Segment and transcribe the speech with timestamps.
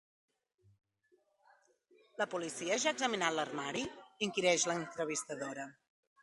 [2.21, 3.85] La policia ja ha examinat l'armari?
[4.27, 5.69] —inquireix l'entrevistadora.